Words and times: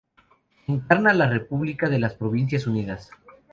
Encarna 0.65 1.13
la 1.13 1.27
República 1.29 1.87
de 1.87 1.99
las 1.99 2.15
Provincias 2.15 2.65
Unidas. 2.65 3.11